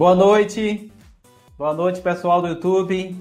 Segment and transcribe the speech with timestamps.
[0.00, 0.90] Boa noite.
[1.58, 3.14] Boa noite, pessoal do YouTube.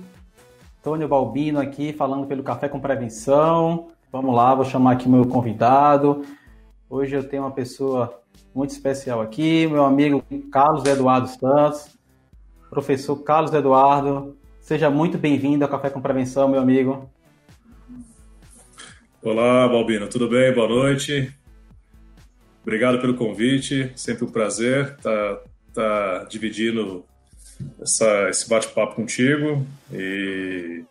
[0.82, 3.90] Tônio Balbino aqui, falando pelo Café com Prevenção.
[4.10, 6.24] Vamos lá, vou chamar aqui meu convidado.
[6.90, 8.22] Hoje eu tenho uma pessoa
[8.56, 11.98] muito especial aqui, meu amigo Carlos Eduardo Santos.
[12.70, 17.10] Professor Carlos Eduardo, seja muito bem-vindo ao Café com Prevenção, meu amigo.
[19.22, 20.54] Olá, Balbino, tudo bem?
[20.54, 21.30] Boa noite.
[22.62, 25.40] Obrigado pelo convite, sempre um prazer estar
[25.74, 27.06] tá, tá dividindo
[27.82, 29.66] essa, esse bate-papo contigo.
[29.92, 30.84] E,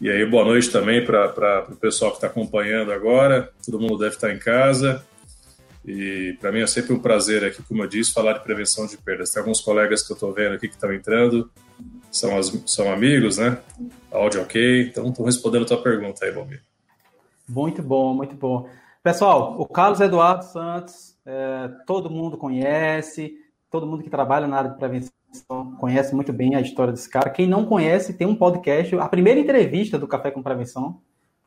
[0.00, 3.50] e aí, boa noite também para o pessoal que está acompanhando agora.
[3.64, 5.04] Todo mundo deve estar em casa.
[5.84, 8.96] E para mim é sempre um prazer aqui, como eu disse, falar de prevenção de
[8.96, 9.30] perdas.
[9.30, 11.50] Tem alguns colegas que eu estou vendo aqui que estão entrando,
[12.10, 13.58] são, as, são amigos, né?
[14.10, 14.88] Áudio ok.
[14.88, 16.60] Então, estou respondendo a tua pergunta aí, Balbino.
[17.48, 18.68] Muito bom, muito bom.
[19.02, 23.34] Pessoal, o Carlos Eduardo Santos, é, todo mundo conhece,
[23.72, 25.12] todo mundo que trabalha na área de prevenção
[25.78, 27.30] conhece muito bem a história desse cara.
[27.30, 28.94] Quem não conhece, tem um podcast.
[28.96, 31.00] A primeira entrevista do Café com Prevenção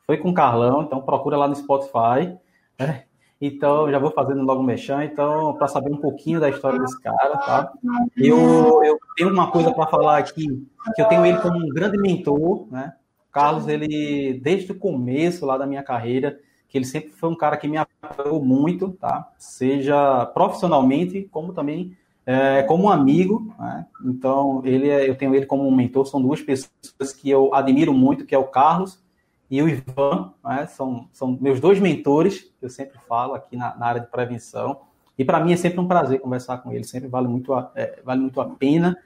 [0.04, 2.36] foi com o Carlão, então procura lá no Spotify.
[2.76, 3.04] Né?
[3.40, 5.04] Então, já vou fazendo logo mexer.
[5.04, 7.72] Então, para saber um pouquinho da história desse cara, tá?
[8.16, 11.96] Eu, eu tenho uma coisa para falar aqui, que eu tenho ele como um grande
[11.96, 12.94] mentor, né?
[13.30, 17.56] Carlos, ele, desde o começo lá da minha carreira, que ele sempre foi um cara
[17.56, 19.30] que me apoiou muito, tá?
[19.38, 21.96] Seja profissionalmente, como também
[22.26, 23.86] é, como um amigo, né?
[24.04, 27.94] Então, ele, é, eu tenho ele como um mentor, são duas pessoas que eu admiro
[27.94, 29.00] muito, que é o Carlos
[29.48, 30.66] e o Ivan, né?
[30.66, 34.80] são, são meus dois mentores, que eu sempre falo aqui na, na área de prevenção,
[35.16, 38.00] e para mim é sempre um prazer conversar com ele, sempre vale muito a, é,
[38.04, 38.98] vale muito a pena,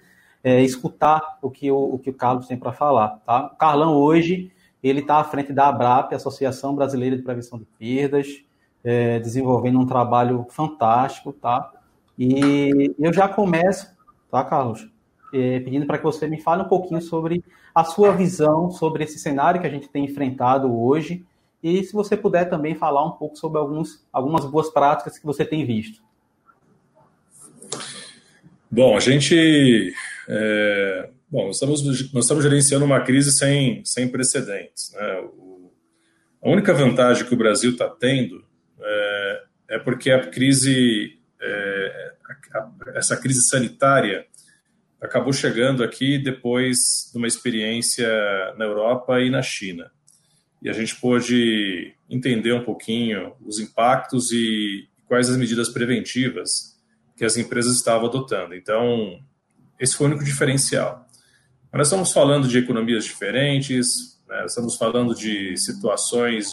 [0.42, 3.20] é, escutar o que o, o que o Carlos tem para falar.
[3.26, 3.50] Tá?
[3.52, 4.50] O Carlão hoje
[4.82, 8.42] ele está à frente da ABRAP, Associação Brasileira de Prevenção de Perdas,
[8.82, 11.70] é, desenvolvendo um trabalho fantástico, tá?
[12.20, 13.86] E eu já começo,
[14.30, 14.86] tá, Carlos?
[15.32, 17.42] É, pedindo para que você me fale um pouquinho sobre
[17.74, 21.24] a sua visão sobre esse cenário que a gente tem enfrentado hoje
[21.62, 25.44] e se você puder também falar um pouco sobre alguns, algumas boas práticas que você
[25.44, 26.02] tem visto.
[28.70, 29.94] Bom, a gente
[30.28, 34.92] é, bom, nós estamos, nós estamos gerenciando uma crise sem, sem precedentes.
[34.92, 35.20] Né?
[35.36, 35.72] O,
[36.42, 38.44] a única vantagem que o Brasil está tendo
[38.80, 41.89] é, é, porque a crise, é,
[42.94, 44.26] essa crise sanitária
[45.00, 48.08] acabou chegando aqui depois de uma experiência
[48.56, 49.90] na Europa e na China.
[50.62, 56.78] E a gente pôde entender um pouquinho os impactos e quais as medidas preventivas
[57.16, 58.54] que as empresas estavam adotando.
[58.54, 59.18] Então,
[59.78, 61.06] esse foi o único diferencial.
[61.72, 64.44] Nós estamos falando de economias diferentes, né?
[64.44, 66.50] estamos falando de situações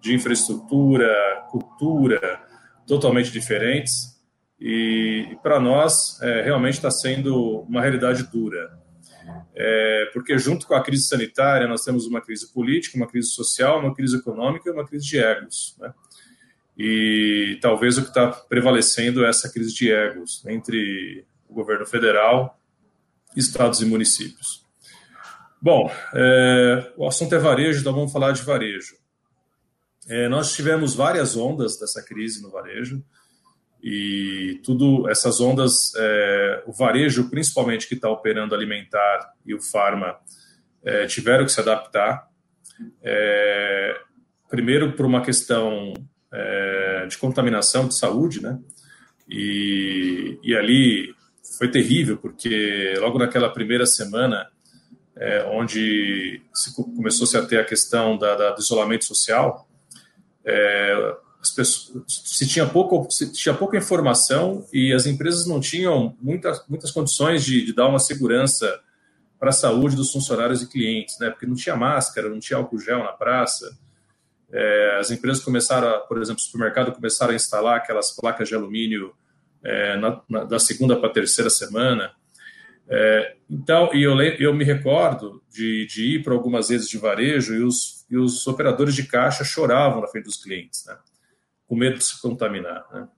[0.00, 1.12] de infraestrutura,
[1.50, 2.40] cultura
[2.86, 4.15] totalmente diferentes,
[4.60, 8.78] e, para nós é, realmente está sendo uma realidade dura.
[9.54, 13.80] É, porque junto com a crise sanitária nós temos uma crise política, uma crise social,
[13.80, 15.76] uma crise econômica e uma crise de egos.
[15.78, 15.92] Né?
[16.78, 22.60] E talvez o que está prevalecendo é essa crise de egos entre o governo federal,
[23.34, 24.64] estados e municípios.
[25.60, 28.96] Bom, é, o assunto é varejo, então vamos falar de varejo.
[30.08, 33.02] É, nós tivemos várias ondas dessa crise no varejo
[33.88, 40.16] e tudo essas ondas, é, o varejo, principalmente que está operando alimentar e o farma,
[40.84, 42.28] é, tiveram que se adaptar.
[43.00, 43.96] É,
[44.50, 45.94] primeiro por uma questão
[46.32, 48.58] é, de contaminação de saúde, né?
[49.28, 51.14] E, e ali
[51.56, 54.48] foi terrível, porque logo naquela primeira semana,
[55.14, 59.68] é, onde se começou-se a ter a questão da, da do isolamento social,
[60.44, 61.16] é,
[61.54, 66.90] pessoas, se tinha, pouco, se tinha pouca informação e as empresas não tinham muitas, muitas
[66.90, 68.80] condições de, de dar uma segurança
[69.38, 71.30] para a saúde dos funcionários e clientes, né?
[71.30, 73.76] porque não tinha máscara, não tinha álcool gel na praça.
[74.50, 78.54] É, as empresas começaram, a, por exemplo, o supermercado começaram a instalar aquelas placas de
[78.54, 79.14] alumínio
[79.62, 82.12] é, na, na, da segunda para a terceira semana.
[82.88, 87.54] É, então, e eu, eu me recordo de, de ir para algumas vezes de varejo
[87.54, 90.96] e os, e os operadores de caixa choravam na frente dos clientes, né?
[91.66, 92.86] Com medo de se contaminar.
[92.92, 93.08] Né?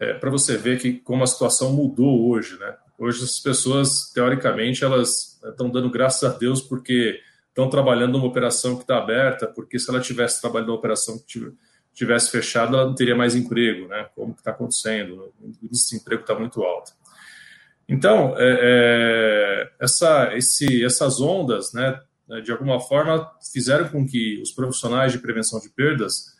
[0.00, 2.76] É, para você ver que como a situação mudou hoje, né?
[2.98, 8.76] Hoje as pessoas, teoricamente, elas estão dando graças a Deus porque estão trabalhando numa operação
[8.76, 11.52] que está aberta, porque se ela tivesse trabalhando numa operação que
[11.92, 14.08] tivesse fechada, ela não teria mais emprego, né?
[14.14, 15.32] Como está acontecendo?
[15.40, 16.92] O desemprego está muito alto.
[17.88, 22.00] Então, é, é, essa, esse, essas ondas, né,
[22.42, 26.31] de alguma forma, fizeram com que os profissionais de prevenção de perdas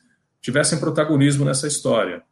[0.42, 2.22] tivessem protagonismo nessa história.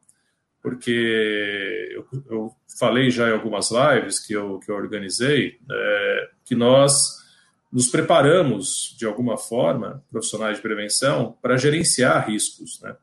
[0.63, 6.55] porque eu, eu falei já em algumas lives que eu, que eu organizei, é, que
[6.55, 7.19] nós
[7.73, 12.95] nos preparamos, de alguma forma, profissionais de prevenção, para gerenciar riscos né?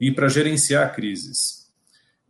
[0.00, 1.68] e para gerenciar crises.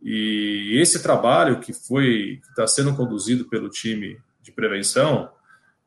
[0.01, 5.29] E esse trabalho que foi que está sendo conduzido pelo time de prevenção,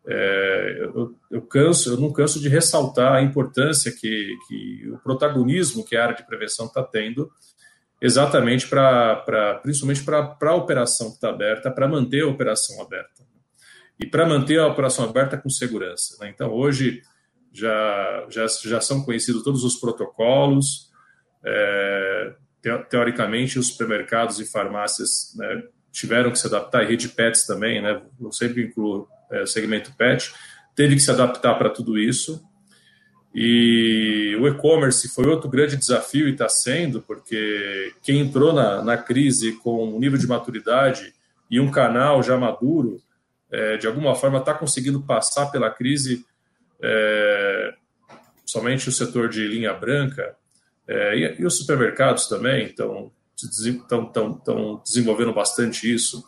[0.07, 5.85] é, eu, eu, canso, eu não canso de ressaltar a importância que, que o protagonismo
[5.85, 7.31] que a área de prevenção está tendo,
[8.01, 13.25] exatamente para, principalmente para a operação que está aberta, para manter a operação aberta
[13.99, 16.17] e para manter a operação aberta com segurança.
[16.21, 16.31] Né?
[16.35, 17.01] Então, hoje
[17.53, 20.91] já, já, já são conhecidos todos os protocolos.
[21.43, 22.35] É,
[22.91, 25.63] teoricamente, os supermercados e farmácias né,
[25.93, 30.33] tiveram que se adaptar, e rede pets também, né, eu sempre incluo é, segmento pet,
[30.75, 32.43] teve que se adaptar para tudo isso.
[33.35, 38.97] E o e-commerce foi outro grande desafio e está sendo, porque quem entrou na, na
[38.97, 41.13] crise com um nível de maturidade
[41.51, 43.03] e um canal já maduro,
[43.51, 46.25] é, de alguma forma está conseguindo passar pela crise,
[46.81, 47.75] é,
[48.47, 50.37] somente o setor de linha branca,
[50.87, 53.11] é, e, e, os supermercados também estão
[54.85, 56.25] desenvolvendo bastante isso,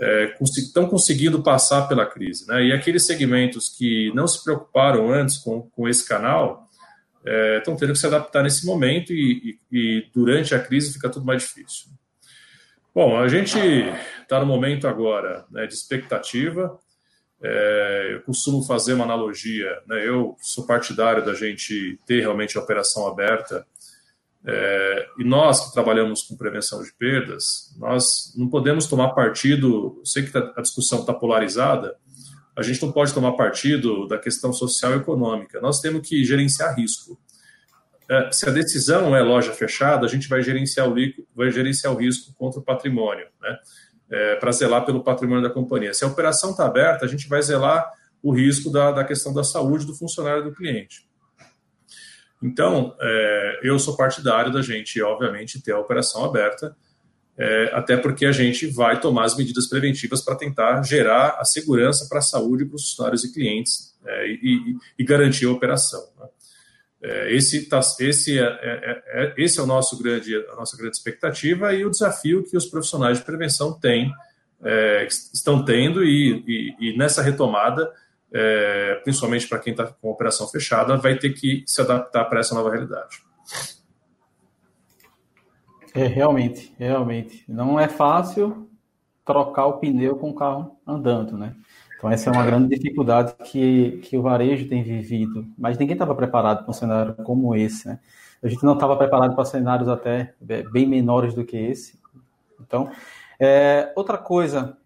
[0.00, 2.46] estão é, conseguindo passar pela crise.
[2.48, 2.66] Né?
[2.66, 6.66] E aqueles segmentos que não se preocuparam antes com, com esse canal
[7.58, 11.10] estão é, tendo que se adaptar nesse momento e, e, e durante a crise fica
[11.10, 11.90] tudo mais difícil.
[12.94, 13.58] Bom, a gente
[14.22, 16.78] está no momento agora né, de expectativa.
[17.42, 19.70] É, eu costumo fazer uma analogia.
[19.86, 23.66] Né, eu sou partidário da gente ter realmente a operação aberta.
[24.46, 30.00] É, e nós que trabalhamos com prevenção de perdas, nós não podemos tomar partido.
[30.04, 31.96] Sei que tá, a discussão está polarizada.
[32.56, 35.60] A gente não pode tomar partido da questão social e econômica.
[35.60, 37.18] Nós temos que gerenciar risco.
[38.08, 40.94] É, se a decisão é loja fechada, a gente vai gerenciar o,
[41.34, 43.58] vai gerenciar o risco contra o patrimônio, né?
[44.10, 45.94] É, para zelar pelo patrimônio da companhia.
[45.94, 47.88] Se a operação está aberta, a gente vai zelar
[48.20, 51.08] o risco da, da questão da saúde do funcionário do cliente.
[52.42, 56.74] Então, é, eu sou partidário da gente, obviamente, ter a operação aberta,
[57.36, 62.06] é, até porque a gente vai tomar as medidas preventivas para tentar gerar a segurança
[62.08, 66.06] para a saúde para os funcionários e clientes é, e, e, garantir a operação.
[66.18, 66.26] Né?
[67.02, 70.96] É, esse, tá, esse, é, é, é, esse é o nosso grande, a nossa grande
[70.96, 74.12] expectativa e o desafio que os profissionais de prevenção têm,
[75.32, 77.90] estão tendo, e, e, e nessa retomada,
[78.32, 82.40] é, principalmente para quem está com a operação fechada, vai ter que se adaptar para
[82.40, 83.22] essa nova realidade.
[85.94, 87.44] É, realmente, realmente.
[87.48, 88.68] Não é fácil
[89.24, 91.54] trocar o pneu com o carro andando, né?
[91.96, 95.46] Então, essa é uma grande dificuldade que, que o varejo tem vivido.
[95.58, 97.86] Mas ninguém estava preparado para um cenário como esse.
[97.86, 97.98] Né?
[98.42, 102.00] A gente não estava preparado para cenários até bem menores do que esse.
[102.58, 102.90] Então,
[103.38, 104.78] é, outra coisa,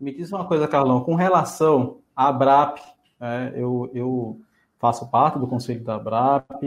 [0.00, 2.78] me diz uma coisa, Carlão, com relação à ABRAP,
[3.20, 4.40] é, eu, eu
[4.78, 6.62] faço parte do conselho da ABRAP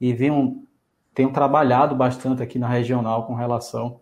[0.00, 0.64] e venho,
[1.14, 4.00] tenho trabalhado bastante aqui na regional com relação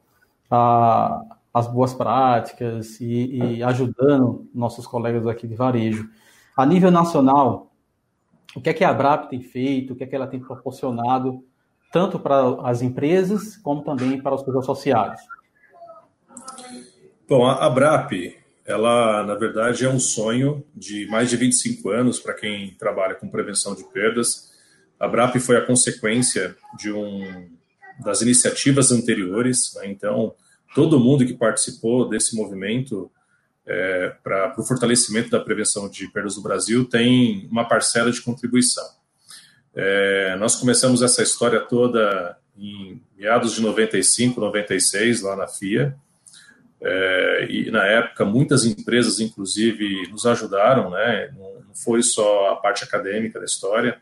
[0.50, 1.22] a
[1.52, 6.08] as boas práticas e, e, ajudando nossos colegas aqui de varejo.
[6.56, 7.70] A nível nacional,
[8.56, 11.44] o que é que a Abrap tem feito, o que é que ela tem proporcionado,
[11.92, 15.20] tanto para as empresas, como também para os seus associados?
[17.28, 18.12] Bom, a Abrap,
[18.64, 23.28] ela, na verdade, é um sonho de mais de 25 anos para quem trabalha com
[23.28, 24.52] prevenção de perdas.
[24.98, 27.50] A Abrap foi a consequência de um
[28.02, 29.86] das iniciativas anteriores, né?
[29.86, 30.34] então
[30.74, 33.10] todo mundo que participou desse movimento
[33.66, 38.84] é, para o fortalecimento da prevenção de perdas no Brasil tem uma parcela de contribuição.
[39.74, 45.96] É, nós começamos essa história toda em meados de 95, 96, lá na FIA.
[46.84, 51.30] É, e na época muitas empresas, inclusive, nos ajudaram, né?
[51.36, 54.00] não, foi só a parte acadêmica da história.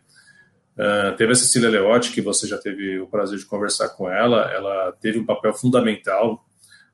[0.76, 4.50] Uh, teve a Cecília Leotti, que você já teve o prazer de conversar com ela,
[4.50, 6.42] ela teve um papel fundamental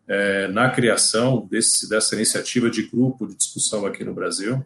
[0.08, 4.64] é, na criação desse, dessa iniciativa de grupo de discussão aqui no Brasil.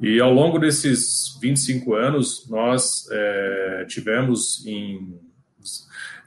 [0.00, 5.18] E ao longo desses 25 anos, nós é, tivemos em,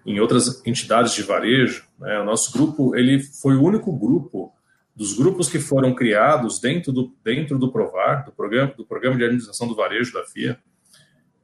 [0.06, 4.54] em outras entidades de varejo, né, o nosso grupo ele foi o único grupo
[4.96, 9.24] dos grupos que foram criados dentro do, dentro do Provar, do programa, do programa de
[9.24, 10.60] administração do varejo da FIA,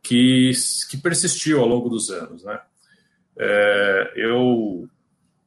[0.04, 0.52] que,
[0.90, 2.44] que persistiu ao longo dos anos.
[2.44, 2.60] Né?
[3.38, 4.88] É, eu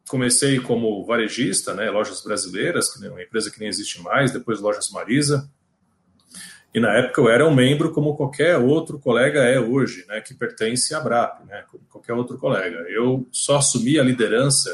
[0.09, 5.49] comecei como varejista, né, Lojas Brasileiras, uma empresa que nem existe mais, depois Lojas Marisa.
[6.75, 10.33] E na época eu era um membro como qualquer outro colega é hoje, né, que
[10.33, 12.79] pertence à BRAP, né, como qualquer outro colega.
[12.89, 14.71] Eu só assumi a liderança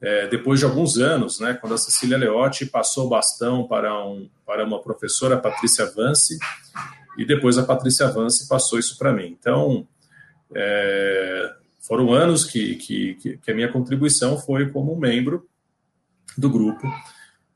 [0.00, 4.28] é, depois de alguns anos, né, quando a Cecília Leotti passou o bastão para, um,
[4.46, 6.38] para uma professora, a Patrícia Vance,
[7.16, 9.36] e depois a Patrícia Vance passou isso para mim.
[9.38, 9.86] Então,
[10.54, 15.48] é, foram anos que, que, que, a minha contribuição foi como membro
[16.36, 16.86] do grupo,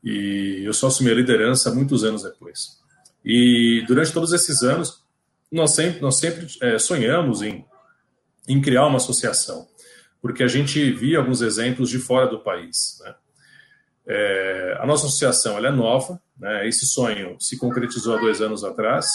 [0.03, 2.82] e eu só assumi a liderança muitos anos depois.
[3.23, 5.03] E durante todos esses anos,
[5.51, 7.65] nós sempre, nós sempre é, sonhamos em,
[8.47, 9.67] em criar uma associação
[10.23, 12.97] porque a gente via alguns exemplos de fora do país.
[13.03, 13.15] Né?
[14.07, 16.65] É, a nossa associação ela é nova, né?
[16.65, 19.05] esse sonho se concretizou há dois anos atrás.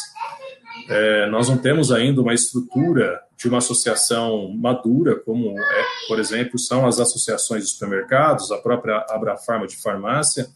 [0.86, 6.58] É, nós não temos ainda uma estrutura de uma associação madura, como, é, por exemplo,
[6.58, 10.46] são as associações de supermercados, a própria Abrafarma de farmácia.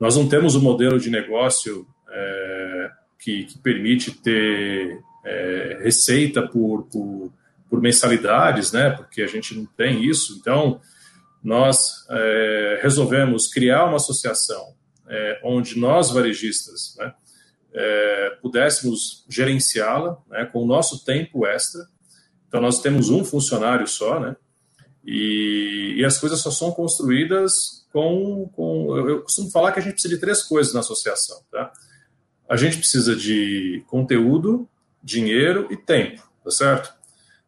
[0.00, 6.84] Nós não temos um modelo de negócio é, que, que, permite ter é, receita por,
[6.84, 7.32] por
[7.68, 8.90] por mensalidades, né?
[8.90, 10.36] Porque a gente não tem isso.
[10.40, 10.80] Então,
[11.42, 14.74] nós é, resolvemos criar uma associação
[15.08, 17.14] é, onde nós, varejistas, né,
[17.72, 21.86] é, pudéssemos gerenciá-la né, com o nosso tempo extra.
[22.48, 24.36] Então, nós temos um funcionário só, né?
[25.04, 28.96] E, e as coisas só são construídas com, com.
[28.96, 31.72] Eu costumo falar que a gente precisa de três coisas na associação, tá?
[32.48, 34.68] A gente precisa de conteúdo,
[35.02, 36.94] dinheiro e tempo, tá certo?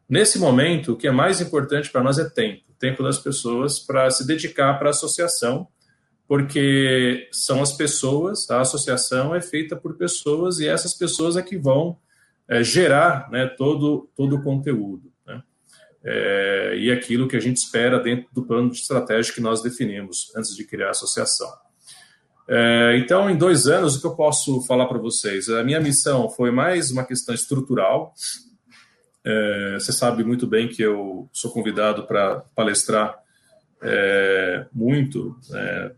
[0.07, 4.09] Nesse momento, o que é mais importante para nós é tempo tempo das pessoas para
[4.09, 5.67] se dedicar para a associação,
[6.27, 11.57] porque são as pessoas, a associação é feita por pessoas e essas pessoas é que
[11.57, 11.97] vão
[12.47, 15.11] é, gerar né, todo, todo o conteúdo.
[15.25, 15.43] Né?
[16.03, 20.31] É, e aquilo que a gente espera dentro do plano de estratégia que nós definimos
[20.35, 21.51] antes de criar a associação.
[22.51, 25.49] É, então, em dois anos, o que eu posso falar para vocês?
[25.49, 28.11] A minha missão foi mais uma questão estrutural,
[29.23, 33.19] é, você sabe muito bem que eu sou convidado para palestrar
[33.81, 35.91] é, muito é,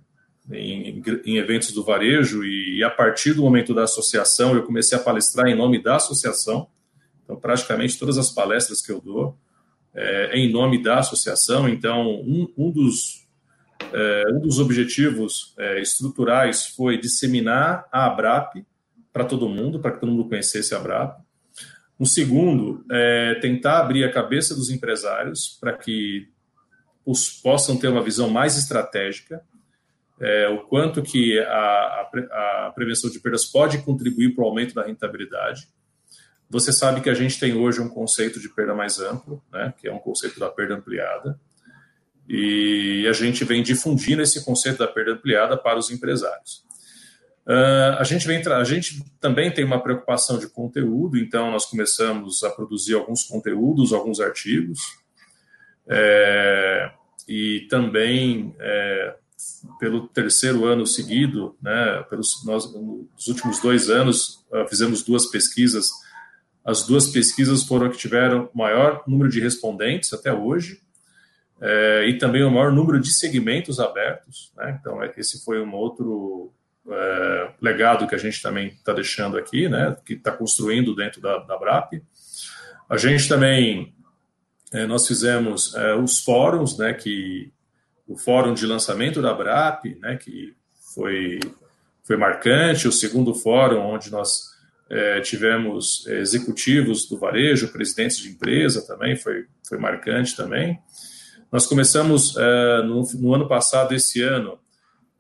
[0.52, 5.02] em, em, eventos do varejo e, a partir do momento da associação eu comecei a
[5.02, 6.68] palestrar em nome da associação.
[7.24, 9.38] Então, praticamente todas as palestras que eu dou
[9.94, 11.70] é, em nome da associação.
[11.70, 13.21] Então, um, um dos
[14.34, 18.66] um dos objetivos é, estruturais foi disseminar a Abrap
[19.12, 21.22] para todo mundo, para que todo mundo conhecesse a Abrap.
[22.00, 26.28] Um segundo é tentar abrir a cabeça dos empresários para que
[27.06, 29.44] os possam ter uma visão mais estratégica,
[30.20, 34.74] é, o quanto que a, a, a, prevenção de perdas pode contribuir para o aumento
[34.74, 35.68] da rentabilidade.
[36.50, 39.88] Você sabe que a gente tem hoje um conceito de perda mais amplo, né, que
[39.88, 41.40] é um conceito da perda ampliada,
[42.34, 46.64] e a gente vem difundindo esse conceito da perda ampliada para os empresários.
[47.46, 52.42] Uh, a, gente vem a gente também tem uma preocupação de conteúdo, então nós começamos
[52.44, 54.80] a produzir alguns conteúdos, alguns artigos,
[55.90, 56.92] é,
[57.28, 59.16] e também é,
[59.78, 65.90] pelo terceiro ano seguido, né, pelos nós, nos últimos dois anos, uh, fizemos duas pesquisas.
[66.64, 70.80] As duas pesquisas foram que tiveram maior número de respondentes até hoje,
[71.62, 74.52] é, e também o maior número de segmentos abertos.
[74.58, 74.78] Né?
[74.80, 76.52] Então, é, esse foi um outro
[76.90, 81.38] é, legado que a gente também está deixando aqui, né, que está construindo dentro da,
[81.38, 82.02] da BRAP.
[82.90, 83.94] A gente também,
[84.74, 87.54] é, nós fizemos é, os fóruns, né, que
[88.08, 90.56] o fórum de lançamento da BRAP, né, que
[90.94, 91.40] foi,
[92.04, 94.52] foi marcante, o segundo fórum onde nós
[94.90, 100.80] é, tivemos executivos do varejo, presidentes de empresa também, foi, foi marcante também.
[101.52, 104.58] Nós começamos é, no, no ano passado, esse ano,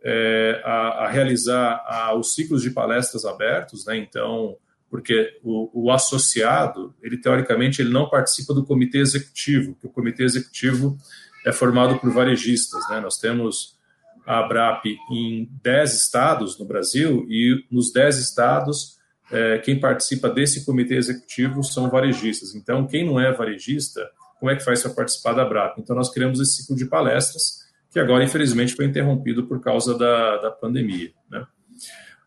[0.03, 3.97] é, a, a, realizar a, os ciclos de palestras abertos, né?
[3.97, 4.55] Então,
[4.89, 10.23] porque o, o, associado, ele teoricamente ele não participa do comitê executivo, que o comitê
[10.23, 10.97] executivo
[11.45, 12.99] é formado por varejistas, né?
[12.99, 13.77] Nós temos
[14.25, 18.99] a Abrap em 10 estados no Brasil e nos 10 estados
[19.31, 22.53] é, quem participa desse comitê executivo são varejistas.
[22.53, 24.09] Então, quem não é varejista,
[24.41, 25.79] como é que faz para participar da Abrap?
[25.79, 30.37] Então, nós criamos esse ciclo de palestras que agora, infelizmente, foi interrompido por causa da,
[30.37, 31.11] da pandemia.
[31.29, 31.45] Né?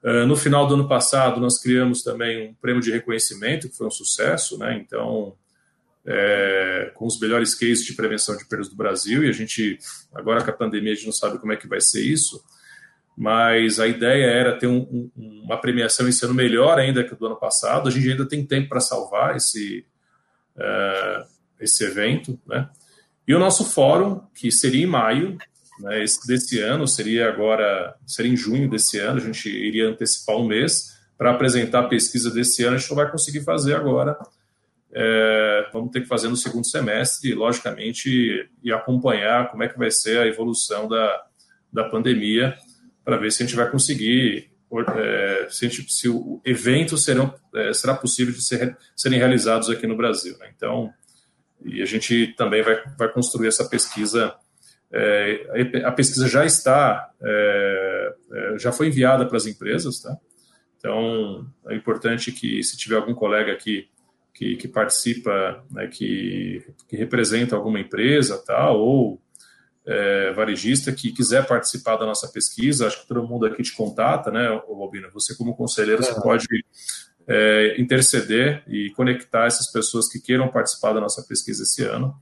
[0.01, 3.89] Uh, no final do ano passado, nós criamos também um prêmio de reconhecimento, que foi
[3.89, 4.79] um sucesso, né?
[4.79, 5.35] então,
[6.07, 9.77] é, com os melhores cases de prevenção de perdas do Brasil, e a gente,
[10.15, 12.45] agora com a pandemia, a gente não sabe como é que vai ser isso,
[13.19, 17.27] mas a ideia era ter um, um, uma premiação esse ano melhor ainda que do
[17.27, 19.85] ano passado, a gente ainda tem tempo para salvar esse,
[20.57, 21.34] uh,
[21.65, 22.69] esse evento, né?
[23.27, 25.39] E o nosso fórum, que seria em maio,
[25.81, 30.37] né, esse desse ano seria agora, seria em junho desse ano, a gente iria antecipar
[30.37, 34.17] um mês para apresentar a pesquisa desse ano, a gente não vai conseguir fazer agora,
[34.93, 39.91] é, vamos ter que fazer no segundo semestre, logicamente, e acompanhar como é que vai
[39.91, 41.25] ser a evolução da,
[41.73, 42.57] da pandemia,
[43.05, 44.51] para ver se a gente vai conseguir,
[44.97, 49.87] é, se, gente, se o evento serão, é, será possível de ser, serem realizados aqui
[49.87, 50.37] no Brasil.
[50.39, 50.53] Né?
[50.57, 50.93] Então,
[51.63, 54.35] e a gente também vai, vai construir essa pesquisa.
[54.93, 60.17] É, a pesquisa já está, é, é, já foi enviada para as empresas, tá?
[60.79, 63.89] Então, é importante que, se tiver algum colega aqui
[64.35, 69.21] que, que participa, né, que, que representa alguma empresa, tá, ou
[69.87, 74.31] é, varejista que quiser participar da nossa pesquisa, acho que todo mundo aqui te contata,
[74.31, 75.09] né, Robina?
[75.13, 76.05] Você, como conselheiro, é.
[76.05, 76.47] você pode
[77.27, 82.15] é, interceder e conectar essas pessoas que queiram participar da nossa pesquisa esse ano.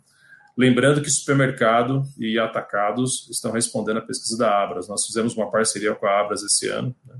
[0.56, 4.88] Lembrando que supermercado e atacados estão respondendo a pesquisa da Abras.
[4.88, 6.94] Nós fizemos uma parceria com a Abras esse ano.
[7.06, 7.14] Né?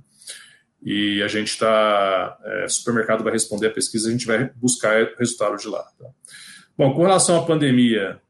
[0.83, 2.37] e a gente está.
[2.45, 5.83] É, supermercado vai responder a pesquisa, a gente vai buscar o resultado de lá.
[5.99, 6.07] Tá?
[6.77, 8.21] Bom, com relação à pandemia,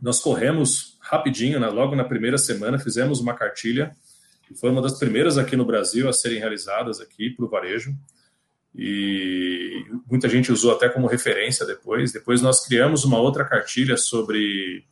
[0.00, 3.96] nós corremos rapidinho, né, logo na primeira semana, fizemos uma cartilha,
[4.46, 7.94] que foi uma das primeiras aqui no Brasil a serem realizadas aqui para o varejo,
[8.74, 12.12] e muita gente usou até como referência depois.
[12.12, 14.84] Depois nós criamos uma outra cartilha sobre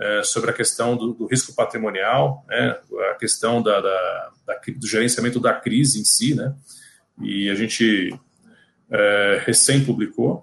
[0.00, 2.76] é, sobre a questão do, do risco patrimonial, né,
[3.10, 6.54] a questão da, da, da, do gerenciamento da crise em si, né,
[7.20, 8.18] e a gente
[8.90, 10.42] é, recém publicou.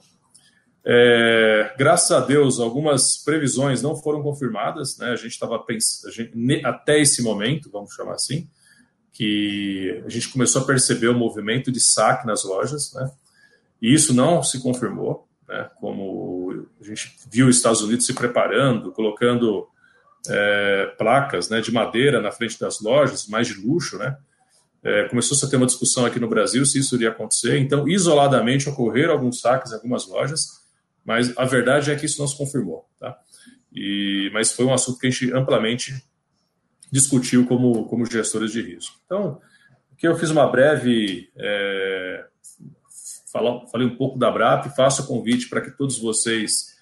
[0.85, 6.13] É, graças a Deus, algumas previsões não foram confirmadas, né, a gente estava pensando,
[6.63, 8.47] até esse momento, vamos chamar assim,
[9.11, 13.11] que a gente começou a perceber o movimento de saque nas lojas, né,
[13.81, 18.91] e isso não se confirmou né, como a gente viu os Estados Unidos se preparando,
[18.91, 19.67] colocando
[20.29, 24.17] é, placas né, de madeira na frente das lojas, mais de luxo, né?
[24.83, 27.59] É, começou-se a ter uma discussão aqui no Brasil se isso iria acontecer.
[27.59, 30.61] Então, isoladamente, ocorreram alguns saques em algumas lojas,
[31.05, 32.85] mas a verdade é que isso não se confirmou.
[32.99, 33.15] Tá?
[33.71, 36.03] E, mas foi um assunto que a gente amplamente
[36.91, 38.97] discutiu como, como gestores de risco.
[39.05, 39.39] Então,
[39.93, 42.25] aqui eu fiz uma breve é,
[43.71, 46.75] falei um pouco da BRAP, faço o convite para que todos vocês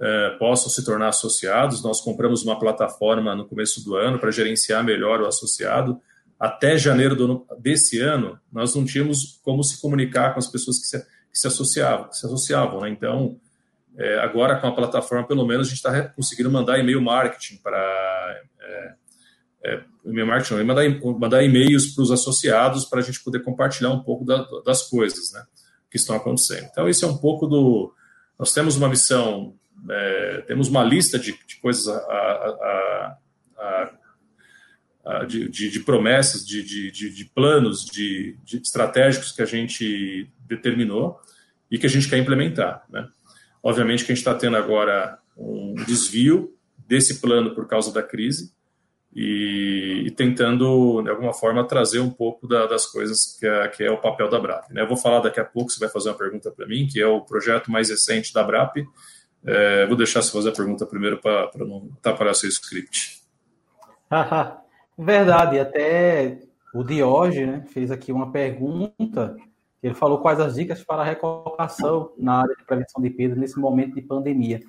[0.00, 1.82] é, possam se tornar associados.
[1.82, 6.00] Nós compramos uma plataforma no começo do ano para gerenciar melhor o associado.
[6.38, 10.86] Até janeiro do, desse ano, nós não tínhamos como se comunicar com as pessoas que
[10.86, 12.08] se, que se associavam.
[12.08, 12.90] Que se associavam né?
[12.90, 13.38] Então,
[13.96, 18.42] é, agora com a plataforma, pelo menos, a gente está conseguindo mandar e-mail marketing para.
[19.64, 20.84] É, é, e-mail marketing, mandar,
[21.18, 25.32] mandar e-mails para os associados para a gente poder compartilhar um pouco da, das coisas,
[25.32, 25.44] né?
[25.90, 26.68] que estão acontecendo.
[26.70, 27.94] Então, isso é um pouco do.
[28.38, 29.54] Nós temos uma missão,
[29.88, 33.18] é, temos uma lista de, de coisas, a, a,
[35.04, 41.20] a, de, de, de, promessas, de, de planos, de, estratégicos que a gente determinou
[41.70, 42.84] e que a gente quer implementar.
[42.88, 43.06] Né?
[43.62, 48.52] Obviamente que a gente está tendo agora um desvio desse plano por causa da crise,
[49.14, 53.84] e, e, tentando, de alguma forma, trazer um pouco da, das coisas que é, que
[53.84, 54.70] é, o papel da BRAP.
[54.70, 54.82] Né?
[54.82, 57.06] Eu vou falar daqui a pouco, você vai fazer uma pergunta para mim, que é
[57.06, 58.78] o projeto mais recente da BRAP.
[59.44, 63.20] É, vou deixar você fazer a pergunta primeiro para não atrapalhar seu script.
[64.96, 66.38] Verdade, até
[66.74, 69.36] o Diógenes né, fez aqui uma pergunta,
[69.82, 73.58] ele falou quais as dicas para a recolocação na área de prevenção de perda nesse
[73.58, 74.60] momento de pandemia.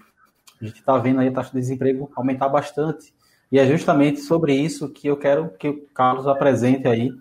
[0.62, 3.14] A gente está vendo aí a taxa de desemprego aumentar bastante,
[3.52, 7.12] e é justamente sobre isso que eu quero que o Carlos apresente aí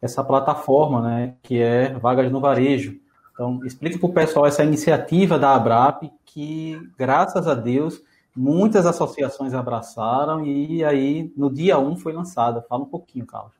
[0.00, 2.98] essa plataforma, né, que é Vagas no Varejo.
[3.32, 8.02] Então, explique para o pessoal essa iniciativa da Abrap, que, graças a Deus,
[8.34, 12.64] muitas associações abraçaram e aí, no dia 1, foi lançada.
[12.68, 13.52] Fala um pouquinho, Carlos.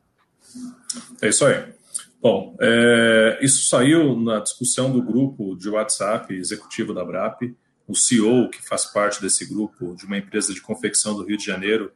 [1.21, 1.73] É isso aí.
[2.21, 7.41] Bom, é, isso saiu na discussão do grupo de WhatsApp executivo da Abrap.
[7.87, 11.45] O CEO, que faz parte desse grupo, de uma empresa de confecção do Rio de
[11.45, 11.91] Janeiro,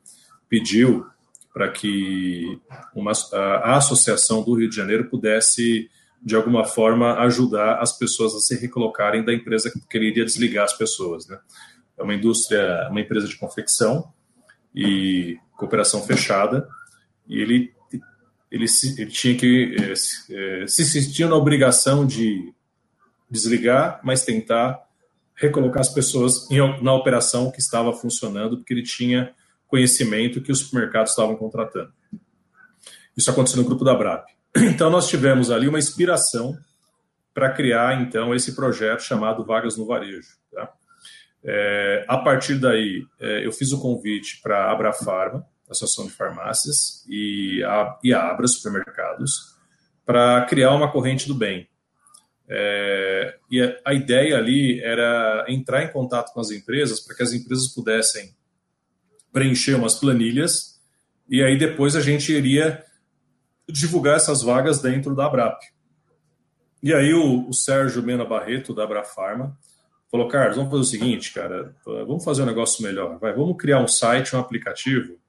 [0.50, 1.06] pediu
[1.54, 2.60] para que
[2.94, 5.90] uma, a, Associação do Rio de Janeiro pudesse,
[6.22, 10.78] de alguma forma, ajudar as pessoas a se recolocarem da empresa que queria desligar as
[10.78, 11.28] pessoas.
[11.28, 11.40] Né?
[11.98, 14.12] É uma indústria, uma empresa de confecção
[14.76, 16.68] e cooperação fechada,
[17.28, 17.74] e ele,
[18.52, 18.66] ele,
[18.98, 19.76] ele tinha que
[20.30, 22.54] é, se sentia na obrigação de
[23.30, 24.80] desligar, mas tentar
[25.36, 29.34] recolocar as pessoas em, na operação que estava funcionando, porque ele tinha
[29.68, 31.92] conhecimento que os supermercados estavam contratando.
[33.16, 34.28] Isso aconteceu no grupo da BRAP.
[34.58, 36.58] Então, nós tivemos ali uma inspiração
[37.34, 40.36] para criar, então, esse projeto chamado Vagas no Varejo.
[40.52, 40.74] Tá?
[41.44, 46.14] É, a partir daí, é, eu fiz o convite para a Abra Farma, Associação de
[46.14, 49.56] Farmácias, e a, e a Abra Supermercados,
[50.06, 51.70] para criar uma corrente do bem.
[52.50, 57.22] É, e a, a, ideia ali era entrar em contato com as empresas para que
[57.22, 58.34] as empresas pudessem
[59.32, 60.80] preencher umas planilhas
[61.30, 62.84] e aí depois a gente iria
[63.70, 65.62] divulgar essas vagas dentro da Abrap.
[66.82, 69.58] E aí o, o Sérgio Mena Barreto, da Abrafarma,
[70.10, 73.82] falou, Carlos, vamos fazer o seguinte, cara, vamos fazer um negócio melhor, vai, vamos criar
[73.82, 75.20] um site, um aplicativo,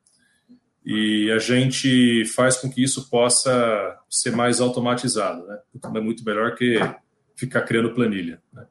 [0.85, 5.59] e a gente faz com que isso possa ser mais automatizado, né?
[5.95, 6.79] É muito melhor que
[7.37, 8.41] ficar criando planilha.
[8.53, 8.67] Né?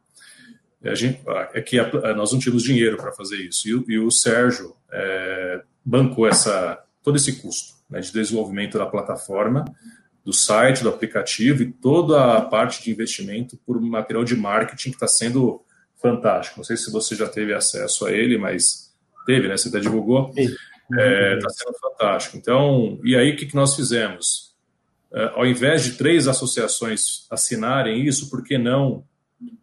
[0.83, 1.19] A gente,
[1.53, 4.75] é que a, nós não tínhamos dinheiro para fazer isso, e, o, e o Sérgio
[4.91, 9.65] é, bancou essa, todo esse custo né, de desenvolvimento da plataforma,
[10.23, 14.97] do site, do aplicativo e toda a parte de investimento por material de marketing que
[14.97, 15.63] está sendo
[16.01, 16.57] fantástico.
[16.57, 18.93] Não sei se você já teve acesso a ele, mas
[19.25, 19.55] teve, né?
[19.55, 20.33] Você até divulgou.
[20.37, 22.37] Está é, tá sendo fantástico.
[22.37, 24.53] Então, e aí o que, que nós fizemos?
[25.13, 29.05] É, ao invés de três associações assinarem isso, por que não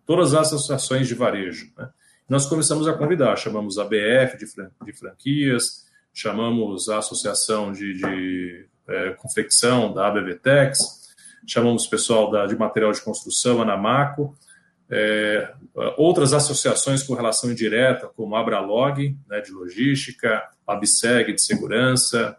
[0.06, 1.72] todas as associações de varejo?
[1.76, 1.88] Né?
[2.28, 7.94] Nós começamos a convidar, chamamos a BF de, fran de franquias, chamamos a associação de,
[7.94, 10.78] de é, confecção da ABVTEX,
[11.46, 14.37] chamamos o pessoal da, de material de construção, Anamaco,
[14.90, 15.52] é,
[15.96, 22.37] outras associações com relação indireta, como a Abralog, né, de logística, a Abseg, de segurança,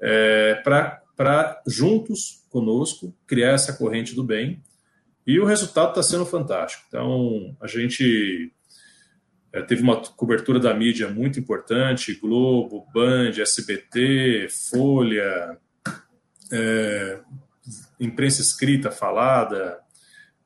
[0.00, 4.62] é, para juntos conosco criar essa corrente do bem.
[5.26, 6.84] E o resultado está sendo fantástico.
[6.88, 8.52] Então, a gente
[9.52, 15.58] é, teve uma cobertura da mídia muito importante, Globo, Band, SBT, Folha,
[16.50, 17.20] é,
[18.00, 19.78] imprensa escrita, falada,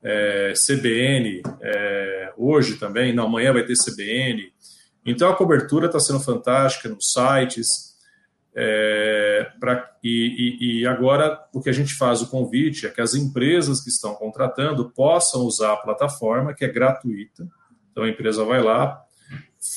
[0.03, 4.51] é, CBN, é, hoje também, não, amanhã vai ter CBN.
[5.05, 7.86] Então a cobertura está sendo fantástica nos sites.
[8.59, 12.99] É, pra, e, e, e, agora o que a gente faz o convite é que
[12.99, 17.47] as empresas que estão contratando possam usar a plataforma, que é gratuita,
[17.91, 18.99] então a empresa vai lá,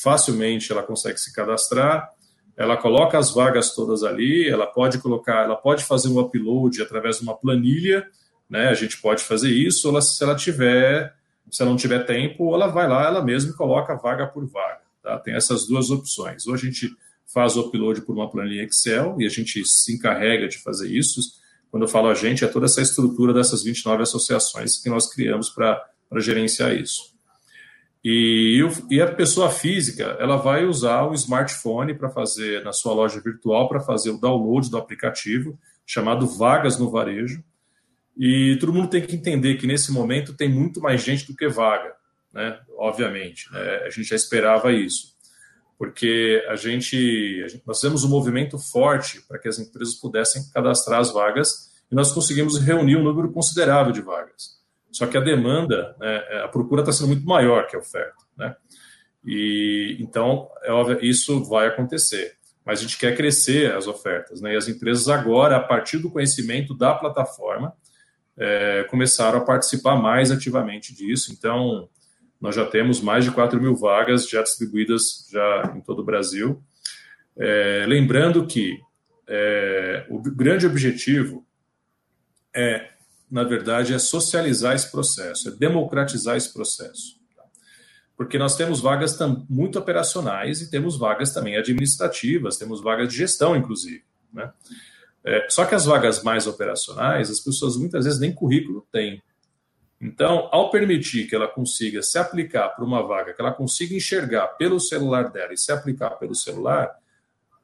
[0.02, 2.08] facilmente ela consegue se cadastrar,
[2.56, 7.18] ela coloca as vagas todas ali, ela pode colocar, ela pode fazer um upload através
[7.18, 8.06] de uma planilha,
[8.48, 8.68] né?
[8.68, 11.14] A gente pode fazer isso, ela, se ela tiver,
[11.50, 14.80] se ela não tiver tempo, ela vai lá, ela mesma coloca vaga por vaga.
[15.02, 15.18] Tá?
[15.18, 16.46] Tem essas duas opções.
[16.46, 16.90] Ou a gente
[17.32, 21.20] faz o upload por uma planilha Excel e a gente se encarrega de fazer isso.
[21.70, 25.48] Quando eu falo a gente, é toda essa estrutura dessas 29 associações que nós criamos
[25.48, 25.80] para
[26.16, 27.10] gerenciar isso.
[28.02, 33.20] E, e, a pessoa física, ela vai usar o smartphone para fazer, na sua loja
[33.20, 37.44] virtual, para fazer o download do aplicativo, chamado Vagas no Varejo.
[38.16, 41.46] E todo mundo tem que entender que nesse momento tem muito mais gente do que
[41.48, 41.92] vaga,
[42.32, 42.58] né?
[42.78, 43.82] Obviamente, né?
[43.84, 45.14] a gente já esperava isso,
[45.80, 50.42] porque a gente, a gente nós fizemos um movimento forte para que as empresas pudessem
[50.52, 54.60] cadastrar as vagas e nós conseguimos reunir um número considerável de vagas.
[54.92, 58.14] Só que a demanda, né, é, a procura está sendo muito maior que a oferta.
[58.36, 58.54] Né?
[59.24, 62.34] E então, é óbvio, isso vai acontecer.
[62.62, 64.42] Mas a gente quer crescer as ofertas.
[64.42, 64.52] Né?
[64.52, 67.72] E as empresas agora, a partir do conhecimento da plataforma,
[68.36, 71.32] é, começaram a participar mais ativamente disso.
[71.32, 71.88] Então,
[72.40, 76.62] nós já temos mais de 4 mil vagas já distribuídas já em todo o Brasil.
[77.38, 78.78] É, lembrando que
[79.28, 81.46] é, o grande objetivo
[82.54, 82.90] é
[83.30, 87.20] na verdade, é socializar esse processo, é democratizar esse processo.
[88.16, 89.16] Porque nós temos vagas
[89.48, 94.02] muito operacionais e temos vagas também administrativas, temos vagas de gestão, inclusive.
[94.32, 94.52] Né?
[95.24, 99.22] É, só que as vagas mais operacionais, as pessoas muitas vezes nem currículo têm.
[100.00, 104.46] Então, ao permitir que ela consiga se aplicar para uma vaga, que ela consiga enxergar
[104.56, 106.90] pelo celular dela e se aplicar pelo celular,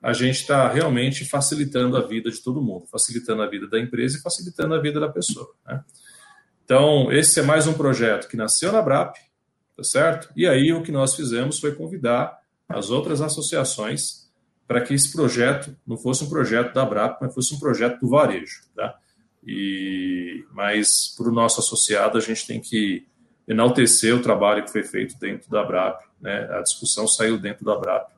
[0.03, 4.19] a gente está realmente facilitando a vida de todo mundo, facilitando a vida da empresa
[4.19, 5.51] e facilitando a vida da pessoa.
[5.67, 5.83] Né?
[6.65, 9.17] Então, esse é mais um projeto que nasceu na BRAP,
[9.75, 10.29] tá certo?
[10.37, 14.27] E aí o que nós fizemos foi convidar as outras associações
[14.67, 18.09] para que esse projeto não fosse um projeto da BRAP, mas fosse um projeto do
[18.09, 18.99] varejo, tá?
[19.47, 23.07] E, mas para o nosso associado a gente tem que
[23.47, 26.49] enaltecer o trabalho que foi feito dentro da BRAP, né?
[26.51, 28.17] A discussão saiu dentro da BRAP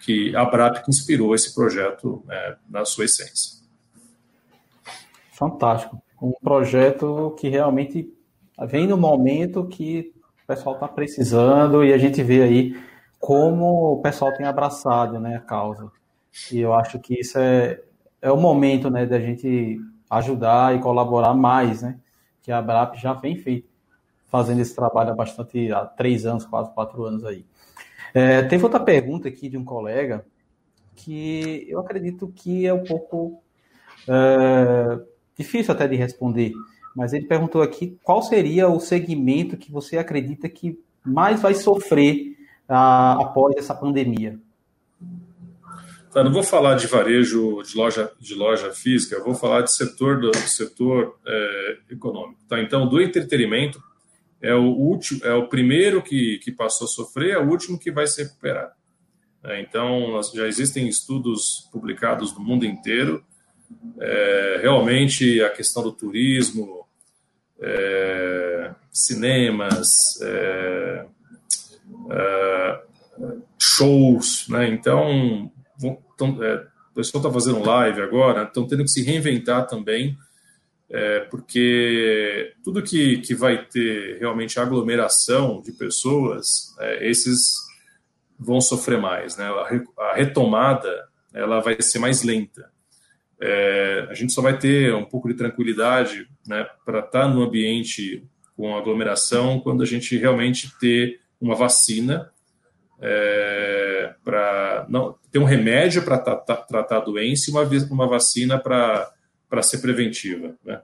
[0.00, 3.60] que a BRAP que inspirou esse projeto né, na sua essência.
[5.32, 6.02] Fantástico.
[6.20, 8.12] Um projeto que realmente
[8.66, 10.12] vem no momento que
[10.44, 12.80] o pessoal está precisando e a gente vê aí
[13.18, 15.90] como o pessoal tem abraçado né, a causa.
[16.50, 17.80] E eu acho que isso é,
[18.20, 19.78] é o momento né, da gente
[20.10, 21.98] ajudar e colaborar mais, né?
[22.42, 23.68] Que a BRAP já vem feito,
[24.26, 27.44] fazendo esse trabalho há bastante, há três anos, quase quatro anos aí.
[28.12, 30.26] É, teve outra pergunta aqui de um colega
[30.96, 33.40] que eu acredito que é um pouco
[34.08, 35.00] é,
[35.36, 36.52] difícil até de responder,
[36.94, 42.36] mas ele perguntou aqui qual seria o segmento que você acredita que mais vai sofrer
[42.68, 44.38] ah, após essa pandemia.
[46.12, 50.20] Tá, não vou falar de varejo de loja, de loja física, vou falar de setor
[50.20, 52.40] do setor é, econômico.
[52.48, 52.60] Tá?
[52.60, 53.80] Então, do entretenimento
[54.42, 57.92] é o último, é o primeiro que, que passou a sofrer, é o último que
[57.92, 58.74] vai se recuperar.
[59.44, 63.24] É, então, já existem estudos publicados no mundo inteiro.
[64.00, 66.86] É, realmente, a questão do turismo,
[67.60, 71.06] é, cinemas, é,
[72.10, 72.80] é,
[73.58, 74.68] shows, né?
[74.68, 75.50] Então,
[76.20, 80.16] tão, é, o pessoal está fazendo live agora, estão tendo que se reinventar também,
[80.90, 87.54] é, porque tudo que, que vai ter realmente aglomeração de pessoas, é, esses
[88.38, 89.46] vão sofrer mais, né?
[89.98, 92.70] A, retomada ela vai ser mais lenta.
[93.40, 97.42] É, a gente só vai ter um pouco de tranquilidade né, para estar tá no
[97.42, 98.24] ambiente
[98.56, 102.30] com aglomeração quando a gente realmente ter uma vacina
[103.00, 109.62] é, para não ter um remédio para tratar a doença e uma, uma vacina para
[109.62, 110.54] ser preventiva.
[110.64, 110.80] Né?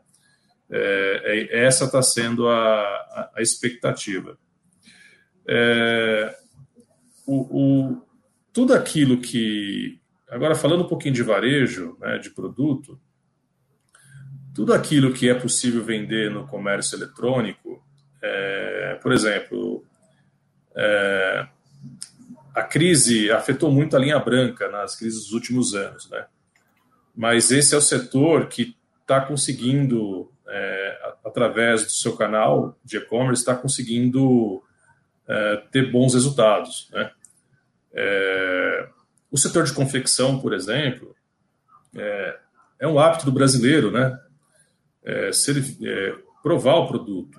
[0.70, 4.38] É, é, essa está sendo a, a, a expectativa.
[5.48, 6.36] É,
[7.26, 8.02] o, o,
[8.52, 10.00] tudo aquilo que.
[10.28, 13.00] Agora, falando um pouquinho de varejo, né, de produto,
[14.54, 17.80] tudo aquilo que é possível vender no comércio eletrônico,
[18.20, 19.84] é, por exemplo,
[20.74, 21.46] é,
[22.56, 26.24] a crise afetou muito a linha branca nas crises dos últimos anos, né?
[27.14, 33.42] Mas esse é o setor que está conseguindo, é, através do seu canal de e-commerce,
[33.42, 34.62] está conseguindo
[35.28, 37.12] é, ter bons resultados, né?
[37.92, 38.88] É,
[39.30, 41.14] o setor de confecção, por exemplo,
[41.94, 42.38] é,
[42.80, 44.18] é um hábito do brasileiro, né?
[45.04, 47.38] É, ser, é, provar o produto.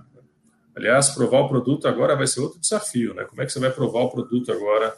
[0.75, 3.23] Aliás, provar o produto agora vai ser outro desafio, né?
[3.23, 4.95] Como é que você vai provar o produto agora?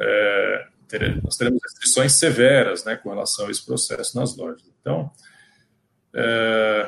[0.00, 4.64] É, ter, nós teremos restrições severas, né, com relação a esse processo nas lojas.
[4.80, 5.10] Então,
[6.14, 6.86] é,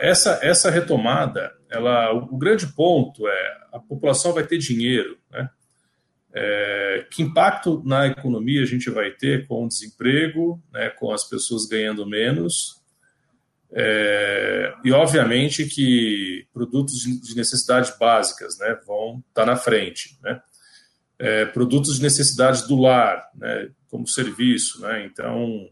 [0.00, 5.50] essa essa retomada, ela, o grande ponto é a população vai ter dinheiro, né?
[6.38, 11.24] É, que impacto na economia a gente vai ter com o desemprego, né, com as
[11.24, 12.84] pessoas ganhando menos
[13.72, 20.18] é, e, obviamente, que produtos de necessidades básicas né, vão estar tá na frente.
[20.22, 20.40] Né?
[21.18, 24.82] É, produtos de necessidades do lar, né, como serviço.
[24.82, 25.06] Né?
[25.06, 25.68] Então,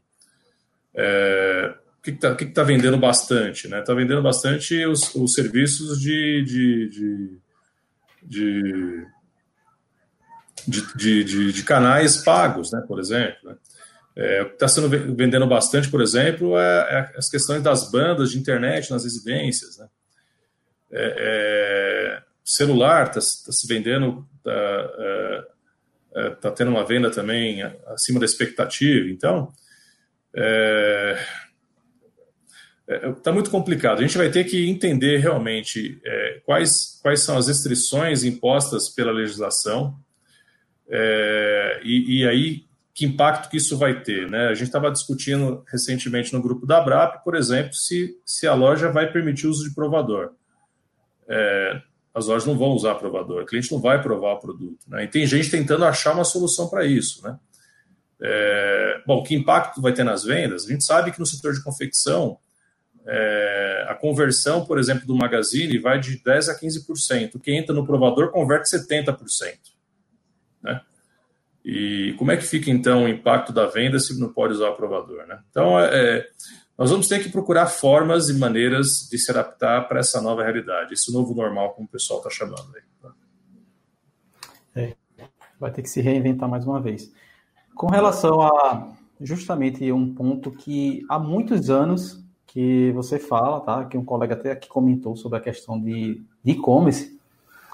[0.95, 3.65] é, o que está tá vendendo bastante?
[3.65, 3.83] Está né?
[3.83, 7.41] Tá vendendo bastante os, os serviços de, de
[10.67, 13.37] de, de, de, canais pagos, né, por exemplo.
[13.45, 13.57] Né?
[14.17, 18.31] É, o que está sendo vendendo bastante, por exemplo, é, é, as questões das bandas
[18.31, 19.79] de internet nas residências.
[19.79, 19.89] Né?
[20.93, 24.53] É, é celular está tá se vendendo, está
[24.97, 25.45] é,
[26.17, 29.09] é, tá tendo uma venda também acima da expectativa.
[29.09, 29.53] Então,
[33.17, 33.99] está muito complicado.
[33.99, 36.01] A gente vai ter que entender realmente
[36.45, 39.99] quais, quais são as restrições impostas pela legislação.
[41.83, 44.31] e, e aí que impacto que isso vai ter.
[44.31, 44.47] Né?
[44.47, 48.89] A gente estava discutindo recentemente no grupo da Abrap, por exemplo, se, se a loja
[48.89, 50.31] vai permitir o uso de provador.
[52.15, 54.89] As lojas não vão usar provador, o cliente não vai provar o produto.
[54.89, 55.05] Né?
[55.05, 57.23] E tem gente tentando achar uma solução para isso.
[57.25, 57.37] Né?
[58.23, 60.65] É, bom, que impacto vai ter nas vendas?
[60.65, 62.39] A gente sabe que no setor de confecção,
[63.07, 67.41] é, a conversão, por exemplo, do Magazine vai de 10% a 15%.
[67.43, 69.19] Quem entra no provador converte 70%.
[70.63, 70.81] Né?
[71.65, 74.73] E como é que fica então o impacto da venda se não pode usar o
[74.73, 75.27] aprovador?
[75.27, 75.39] Né?
[75.51, 76.27] Então, é, é,
[76.77, 80.95] nós vamos ter que procurar formas e maneiras de se adaptar para essa nova realidade,
[80.95, 82.83] esse novo normal, como o pessoal está chamando aí.
[83.01, 83.13] Tá?
[84.75, 84.97] É,
[85.59, 87.13] vai ter que se reinventar mais uma vez.
[87.75, 93.85] Com relação a justamente um ponto que há muitos anos que você fala, tá?
[93.85, 97.19] Que um colega até aqui comentou sobre a questão de e-commerce,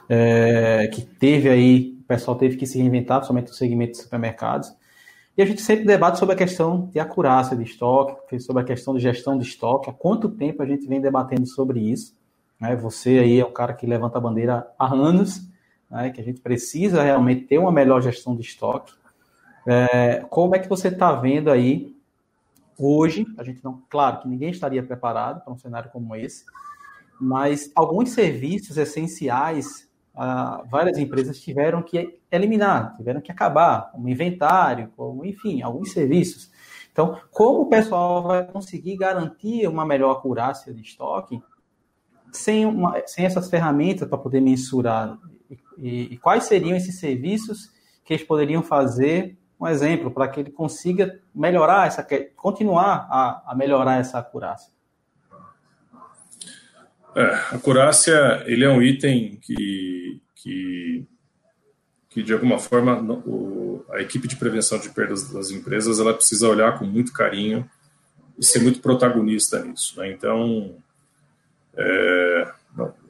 [0.08, 4.72] é, que teve aí pessoal teve que se reinventar, principalmente no segmento de supermercados.
[5.36, 8.94] E a gente sempre debate sobre a questão de acurácia de estoque, sobre a questão
[8.94, 9.88] de gestão de estoque.
[9.88, 12.14] Há quanto tempo a gente vem debatendo sobre isso?
[12.60, 12.76] Né?
[12.76, 15.48] Você aí é um cara que levanta a bandeira há anos,
[15.90, 16.10] né?
[16.10, 18.92] que a gente precisa realmente ter uma melhor gestão de estoque.
[19.66, 21.96] É, como é que você está vendo aí
[22.78, 23.26] hoje?
[23.38, 26.44] A gente não, claro que ninguém estaria preparado para um cenário como esse,
[27.20, 34.90] mas alguns serviços essenciais ah, várias empresas tiveram que eliminar, tiveram que acabar, como inventário,
[34.96, 36.50] como, enfim, alguns serviços.
[36.92, 41.40] Então, como o pessoal vai conseguir garantir uma melhor acurácia de estoque
[42.32, 45.16] sem, uma, sem essas ferramentas para poder mensurar?
[45.48, 47.70] E, e, e, quais seriam esses serviços
[48.04, 53.54] que eles poderiam fazer, um exemplo, para que ele consiga melhorar essa, continuar a, a
[53.54, 54.72] melhorar essa acurácia?
[57.14, 61.06] É, a acurácia, ele é um item que, que,
[62.08, 66.48] que de alguma forma, o, a equipe de prevenção de perdas das empresas, ela precisa
[66.48, 67.68] olhar com muito carinho
[68.38, 69.98] e ser muito protagonista nisso.
[69.98, 70.12] Né?
[70.12, 70.76] Então,
[71.76, 72.52] é,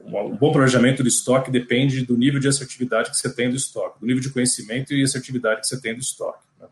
[0.05, 4.01] um bom planejamento do estoque depende do nível de assertividade que você tem do estoque,
[4.01, 6.45] do nível de conhecimento e assertividade que você tem do estoque.
[6.59, 6.69] Né?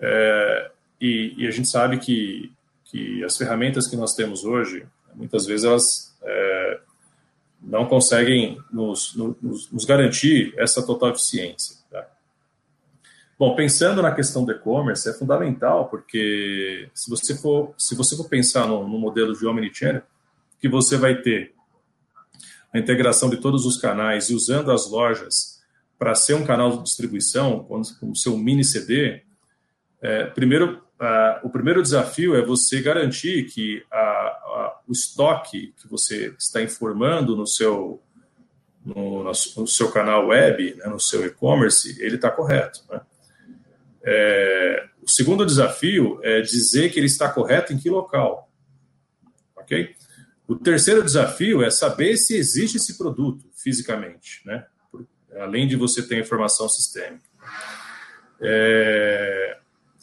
[0.00, 2.52] É, e, e, a gente sabe que,
[2.84, 6.80] que as ferramentas que nós temos hoje, muitas vezes elas é,
[7.62, 11.76] não conseguem nos, nos, nos, garantir essa total eficiência.
[11.90, 12.06] Tá?
[13.38, 18.28] Bom, pensando na questão do e-commerce, é fundamental, porque se você for, se você for
[18.28, 20.02] pensar no, no modelo de omnichannel,
[20.60, 21.54] que você vai ter
[22.72, 25.60] a integração de todos os canais e usando as lojas
[25.98, 29.22] para ser um canal de distribuição, com o seu mini CD,
[30.00, 30.82] é, primeiro,
[31.42, 34.39] o primeiro desafio é você garantir que a, a,
[34.90, 38.02] o estoque que você está informando no seu,
[38.84, 42.80] no, no seu canal web, né, no seu e-commerce, ele está correto.
[42.90, 43.00] Né?
[44.02, 48.50] É, o segundo desafio é dizer que ele está correto em que local.
[49.54, 49.94] Ok?
[50.48, 54.66] O terceiro desafio é saber se existe esse produto fisicamente, né?
[55.38, 57.30] além de você ter informação sistêmica.
[58.40, 59.56] É,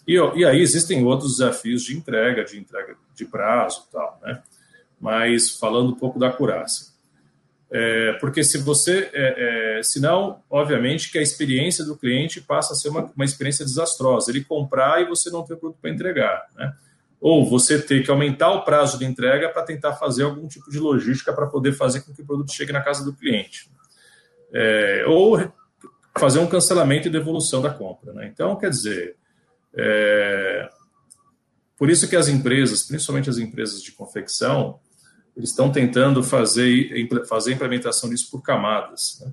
[0.07, 4.41] e, e, aí existem outros desafios de entrega, de entrega de prazo e tal, né?
[4.99, 6.87] Mas falando um pouco da acurácia.
[7.69, 12.75] É, porque se você, é, é, senão, obviamente, que a experiência do cliente passa a
[12.75, 14.31] ser uma, uma experiência desastrosa.
[14.31, 16.73] Ele comprar e você não ter produto para entregar, né?
[17.19, 20.79] ou você ter que aumentar o prazo de entrega para tentar fazer algum tipo de
[20.79, 23.69] logística para poder fazer com que o produto chegue na casa do cliente.
[24.53, 25.51] É, ou
[26.17, 28.13] fazer um cancelamento e devolução da compra.
[28.13, 28.29] Né?
[28.31, 29.15] Então, quer dizer,
[29.75, 30.69] é,
[31.77, 34.79] por isso que as empresas, principalmente as empresas de confecção,
[35.37, 39.31] eles estão tentando fazer, fazer a implementação disso por camadas, né?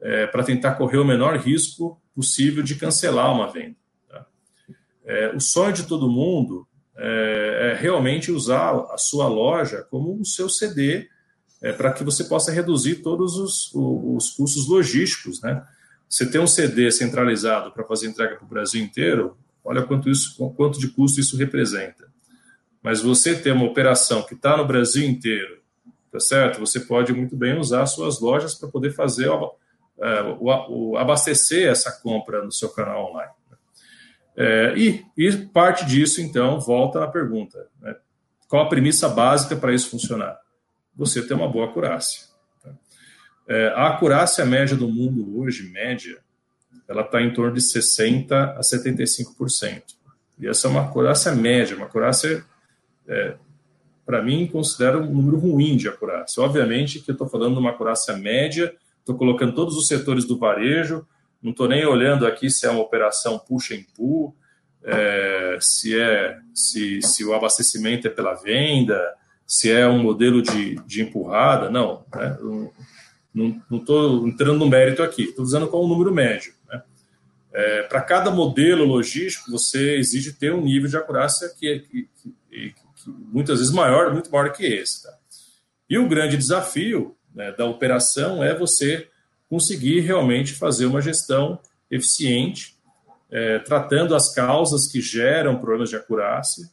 [0.00, 3.74] é, para tentar correr o menor risco possível de cancelar uma venda.
[4.08, 4.24] Tá?
[5.04, 10.24] É, o sonho de todo mundo é, é realmente usar a sua loja como o
[10.24, 11.08] seu CD
[11.60, 15.42] é, para que você possa reduzir todos os, os custos logísticos.
[15.42, 15.60] Né?
[16.08, 20.36] Você ter um CD centralizado para fazer entrega para o Brasil inteiro, olha quanto, isso,
[20.56, 22.11] quanto de custo isso representa.
[22.82, 25.60] Mas você ter uma operação que está no Brasil inteiro,
[26.10, 26.58] tá certo?
[26.60, 29.54] Você pode muito bem usar suas lojas para poder fazer o,
[30.00, 33.32] é, o, o, abastecer essa compra no seu canal online.
[34.36, 37.94] É, e, e, parte disso, então, volta na pergunta: né?
[38.48, 40.38] qual a premissa básica para isso funcionar?
[40.96, 42.26] Você ter uma boa acurácia.
[42.62, 42.70] Tá?
[43.46, 46.18] É, a acurácia média do mundo hoje, média,
[46.88, 49.82] ela está em torno de 60% a 75%.
[50.38, 52.44] E essa é uma acurácia média, uma acurácia,
[53.08, 53.34] é,
[54.04, 56.42] para mim, considero um número ruim de acurácia.
[56.42, 60.38] Obviamente que eu estou falando de uma acurácia média, estou colocando todos os setores do
[60.38, 61.06] varejo,
[61.42, 64.36] não estou nem olhando aqui se é uma operação push and pull,
[64.84, 69.00] é, se é se, se o abastecimento é pela venda,
[69.46, 72.04] se é um modelo de, de empurrada, não.
[72.14, 72.38] Né?
[73.34, 76.52] Não estou entrando no mérito aqui, estou usando como um número médio.
[76.68, 76.82] Né?
[77.52, 82.08] É, Para cada modelo logístico, você exige ter um nível de acurácia que, que,
[82.50, 85.02] que, que muitas vezes maior, muito maior que esse.
[85.02, 85.12] Tá?
[85.88, 89.08] E o grande desafio né, da operação é você
[89.48, 91.58] conseguir realmente fazer uma gestão
[91.90, 92.74] eficiente,
[93.30, 96.66] é, tratando as causas que geram problemas de acurácia,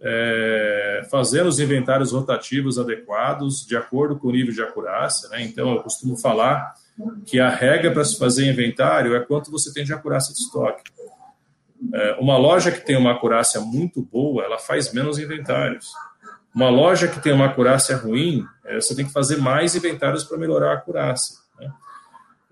[0.00, 5.28] é, fazendo os inventários rotativos adequados de acordo com o nível de acurácia.
[5.30, 5.42] Né?
[5.42, 6.74] Então, eu costumo falar
[7.24, 10.82] que a regra para se fazer inventário é quanto você tem de acurácia de estoque.
[11.92, 15.92] É, uma loja que tem uma acurácia muito boa, ela faz menos inventários.
[16.54, 20.38] Uma loja que tem uma acurácia ruim, é, você tem que fazer mais inventários para
[20.38, 21.36] melhorar a acurácia.
[21.58, 21.70] Né?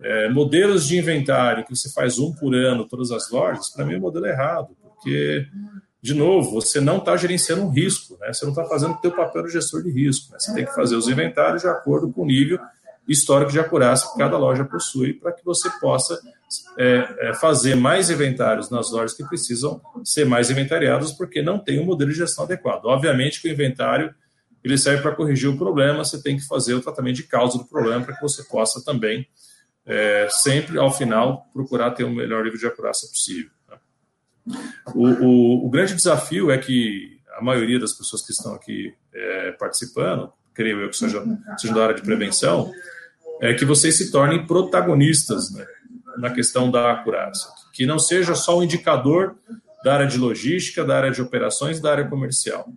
[0.00, 3.94] É, modelos de inventário que você faz um por ano, todas as lojas, para mim
[3.94, 5.46] é um modelo errado, porque,
[6.02, 8.32] de novo, você não está gerenciando um risco, né?
[8.32, 10.32] você não está fazendo o seu papel de gestor de risco.
[10.32, 10.38] Né?
[10.40, 12.58] Você tem que fazer os inventários de acordo com o nível
[13.08, 16.20] histórico de acurácia que cada loja possui, para que você possa
[16.78, 21.80] é, é, fazer mais inventários nas lojas que precisam ser mais inventariados, porque não tem
[21.80, 22.86] um modelo de gestão adequado.
[22.86, 24.14] Obviamente que o inventário
[24.62, 27.64] ele serve para corrigir o problema, você tem que fazer o tratamento de causa do
[27.64, 29.26] problema para que você possa também
[29.84, 33.50] é, sempre, ao final, procurar ter o melhor nível de acurácia possível.
[33.68, 33.76] Né?
[34.94, 39.52] O, o, o, grande desafio é que a maioria das pessoas que estão aqui é,
[39.52, 41.24] participando, creio eu que seja,
[41.58, 42.72] seja da área de prevenção,
[43.40, 45.66] é que vocês se tornem protagonistas né,
[46.18, 47.50] na questão da acurácia.
[47.72, 49.36] Que não seja só um indicador
[49.84, 52.68] da área de logística, da área de operações, da área comercial,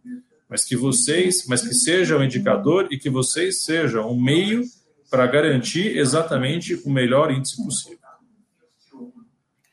[0.50, 4.64] mas que vocês, mas que seja um indicador e que vocês sejam um meio
[5.10, 8.00] para garantir exatamente o melhor índice possível.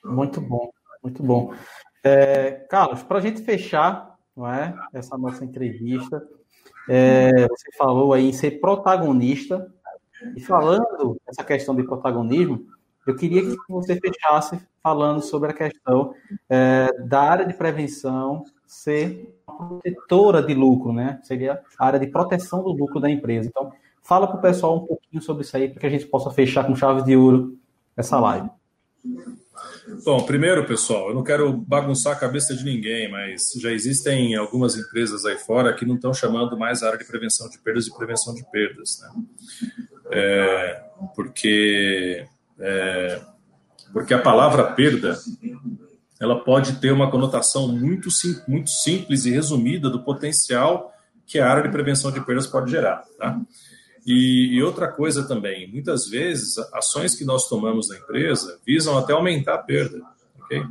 [0.04, 0.70] Muito bom,
[1.02, 1.54] muito bom.
[2.04, 6.22] É, Carlos, para a gente fechar não é, essa nossa entrevista,
[6.88, 9.70] é, você falou aí em ser protagonista,
[10.36, 12.66] e falando essa questão de protagonismo,
[13.06, 16.14] eu queria que você fechasse falando sobre a questão
[16.48, 21.20] é, da área de prevenção ser protetora de lucro, né?
[21.22, 23.48] Seria a área de proteção do lucro da empresa.
[23.48, 23.72] Então,
[24.02, 26.66] fala para o pessoal um pouquinho sobre isso aí, para que a gente possa fechar
[26.66, 27.58] com chaves de ouro
[27.96, 28.48] essa live.
[30.04, 34.76] Bom, primeiro, pessoal, eu não quero bagunçar a cabeça de ninguém, mas já existem algumas
[34.76, 37.94] empresas aí fora que não estão chamando mais a área de prevenção de perdas de
[37.94, 39.22] prevenção de perdas, né?
[40.10, 40.84] É,
[41.14, 42.26] porque
[42.62, 43.20] é,
[43.92, 45.18] porque a palavra perda
[46.20, 50.92] ela pode ter uma conotação muito, sim, muito simples e resumida do potencial
[51.26, 53.02] que a área de prevenção de perdas pode gerar.
[53.18, 53.40] Tá?
[54.06, 59.12] E, e, outra coisa também, muitas vezes, ações que nós tomamos na empresa visam até
[59.12, 60.00] aumentar a perda.
[60.44, 60.62] Okay?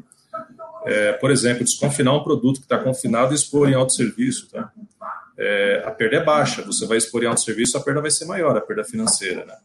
[0.85, 4.49] É, por exemplo, desconfinar um produto que está confinado e expor em autosserviço.
[4.49, 4.71] Tá?
[5.37, 8.55] É, a perda é baixa, você vai expor em autosserviço, a perda vai ser maior,
[8.55, 9.45] a perda financeira.
[9.45, 9.55] Né?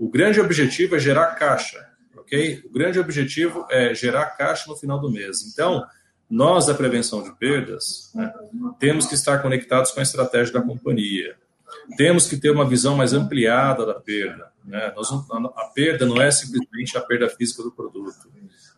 [0.00, 2.62] O grande objetivo é gerar caixa ok?
[2.64, 5.46] O grande objetivo é gerar caixa no final do mês.
[5.52, 5.84] Então,
[6.28, 8.32] nós da prevenção de perdas né,
[8.78, 11.36] temos que estar conectados com a estratégia da companhia.
[11.96, 14.48] Temos que ter uma visão mais ampliada da perda.
[14.64, 14.92] Né?
[14.96, 18.32] Nós, a perda não é simplesmente a perda física do produto.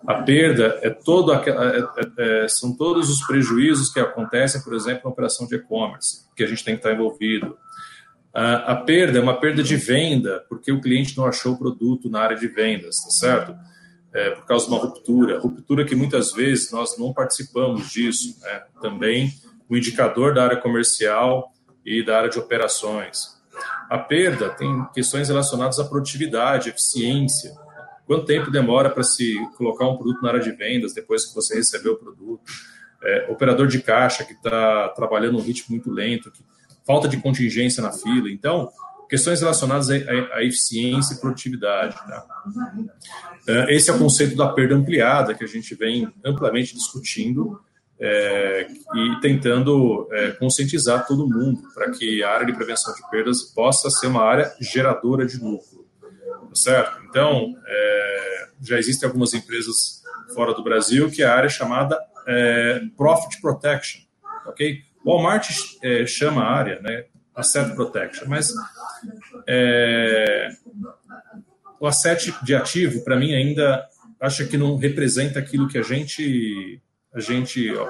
[0.06, 5.02] A perda é todo é, é, é, são todos os prejuízos que acontecem, por exemplo,
[5.04, 7.56] na operação de e-commerce, que a gente tem que estar envolvido
[8.38, 12.20] a, perda é uma perda de venda, porque o cliente não achou o produto na
[12.20, 13.56] área de vendas, tá certo?
[14.12, 18.38] É, por causa de uma ruptura, ruptura que muitas vezes nós não participamos disso.
[18.42, 18.62] Né?
[18.82, 19.32] Também
[19.68, 21.50] o indicador da área comercial
[21.84, 23.36] e da área de operações.
[23.88, 27.54] A perda tem questões relacionadas à produtividade, eficiência.
[28.06, 31.54] Quanto tempo demora para se colocar um produto na área de vendas depois que você
[31.54, 32.42] recebeu o produto?
[33.02, 36.42] É, operador de caixa que está trabalhando um ritmo muito lento, que
[36.86, 38.30] falta de contingência na fila.
[38.30, 38.70] Então,
[39.08, 41.96] questões relacionadas à, eficiência e produtividade.
[41.96, 42.26] Tá?
[43.46, 47.60] É, esse é o conceito da perda ampliada que a gente vem amplamente discutindo
[47.98, 53.42] é, e tentando é, conscientizar todo mundo para que a área de prevenção de perdas
[53.42, 55.86] possa ser uma área geradora de lucro.
[56.00, 57.02] Tá certo?
[57.08, 60.02] Então, é, já existem algumas empresas
[60.34, 64.02] fora do Brasil que a área é chamada é, Profit Protection,
[64.46, 64.82] ok?
[65.06, 65.48] O Walmart
[65.84, 68.52] é, chama a área né, Asset Protection, mas
[69.46, 70.48] é,
[71.78, 73.86] o asset de ativo, para mim, ainda
[74.20, 76.82] acho que não representa aquilo que a gente,
[77.14, 77.88] a gente, ó,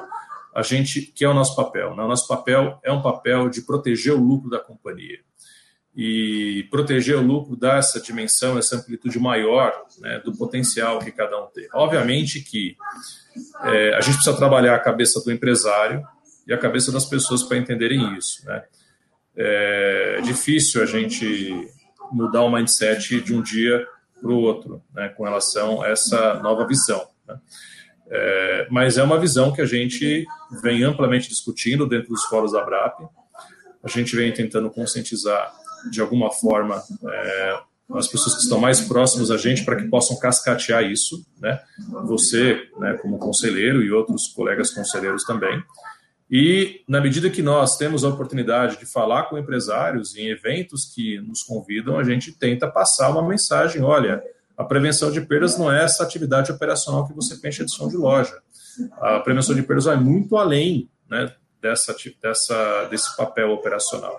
[0.54, 1.96] a gente que é o nosso papel.
[1.96, 2.02] Né?
[2.02, 5.20] O nosso papel é um papel de proteger o lucro da companhia.
[5.96, 11.42] E proteger o lucro dá essa dimensão, essa amplitude maior né, do potencial que cada
[11.42, 11.66] um tem.
[11.72, 12.76] Obviamente que
[13.62, 16.06] é, a gente precisa trabalhar a cabeça do empresário,
[16.46, 18.44] e a cabeça das pessoas para entenderem isso.
[18.46, 18.62] Né?
[19.36, 21.68] É difícil a gente
[22.12, 23.86] mudar o mindset de um dia
[24.20, 27.06] para o outro, né, com relação a essa nova visão.
[27.26, 27.38] Né?
[28.08, 30.24] É, mas é uma visão que a gente
[30.62, 33.00] vem amplamente discutindo dentro dos fóruns da BRAP.
[33.82, 35.52] A gente vem tentando conscientizar
[35.90, 37.60] de alguma forma é,
[37.94, 41.60] as pessoas que estão mais próximas a gente para que possam cascatear isso, né?
[42.06, 45.62] Você, né, como conselheiro e outros colegas conselheiros também.
[46.30, 51.20] E, na medida que nós temos a oportunidade de falar com empresários em eventos que
[51.20, 54.22] nos convidam, a gente tenta passar uma mensagem: olha,
[54.56, 57.96] a prevenção de perdas não é essa atividade operacional que você pensa de som de
[57.96, 58.40] loja.
[59.00, 64.18] A prevenção de perdas vai muito além né, dessa, dessa, desse papel operacional,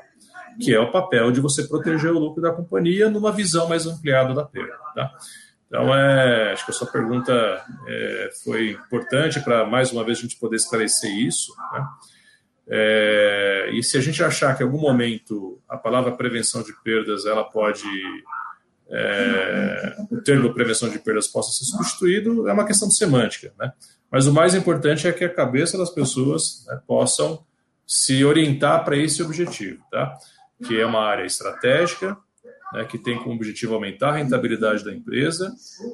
[0.62, 4.34] que é o papel de você proteger o lucro da companhia numa visão mais ampliada
[4.34, 4.78] da perda.
[4.96, 5.12] Tá?
[5.68, 7.32] Então, é, acho que a sua pergunta
[7.88, 11.54] é, foi importante para, mais uma vez, a gente poder esclarecer isso.
[11.74, 11.88] Né?
[12.70, 17.26] É, e se a gente achar que em algum momento a palavra prevenção de perdas
[17.26, 17.88] ela pode
[18.90, 23.72] é, o termo prevenção de perdas possa ser substituído é uma questão de semântica, né?
[24.10, 27.46] Mas o mais importante é que a cabeça das pessoas né, possam
[27.86, 30.18] se orientar para esse objetivo, tá?
[30.66, 32.18] Que é uma área estratégica,
[32.74, 35.50] né, que tem como objetivo aumentar a rentabilidade da empresa,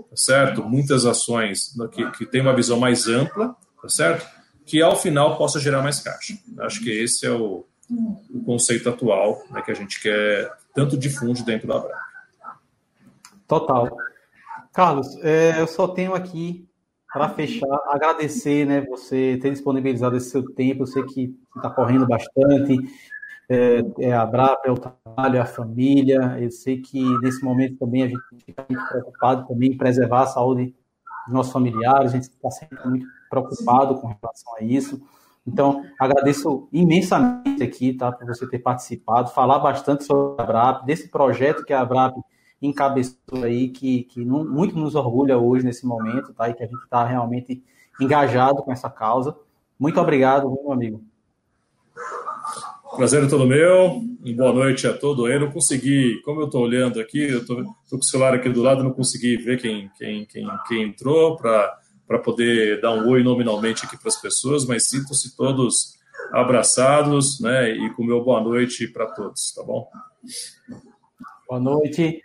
[0.09, 0.63] tá certo?
[0.63, 4.25] Muitas ações que, que têm uma visão mais ampla, tá certo?
[4.65, 6.33] Que ao final possa gerar mais caixa.
[6.59, 11.43] Acho que esse é o, o conceito atual né, que a gente quer tanto difunde
[11.43, 12.01] dentro da Brap.
[13.47, 13.95] Total.
[14.73, 16.67] Carlos, é, eu só tenho aqui
[17.13, 20.81] para fechar, agradecer, né, você ter disponibilizado esse seu tempo.
[20.81, 22.79] Eu sei que está correndo bastante.
[23.49, 26.37] É, é a Brapa, é o trabalho, é a família.
[26.39, 30.27] Eu sei que nesse momento também a gente fica muito preocupado também em preservar a
[30.27, 30.75] saúde
[31.25, 32.11] dos nossos familiares.
[32.11, 35.01] A gente está sempre muito preocupado com relação a isso.
[35.45, 41.09] Então, agradeço imensamente aqui, tá, por você ter participado, falar bastante sobre a Brap, desse
[41.09, 42.15] projeto que a Brap
[42.61, 46.47] encabeçou aí, que, que muito nos orgulha hoje nesse momento, tá?
[46.49, 47.61] E que a gente está realmente
[47.99, 49.35] engajado com essa causa.
[49.77, 51.03] Muito obrigado, meu amigo.
[52.95, 54.01] Prazer é todo meu.
[54.35, 55.27] Boa noite a todos.
[55.27, 58.61] Eu não consegui, como eu estou olhando aqui, eu estou com o celular aqui do
[58.61, 63.85] lado, não consegui ver quem, quem, quem, quem entrou para poder dar um oi nominalmente
[63.85, 65.97] aqui para as pessoas, mas sinto-se todos
[66.31, 67.71] abraçados, né?
[67.71, 69.89] E com meu boa noite para todos, tá bom?
[71.47, 72.21] Boa noite.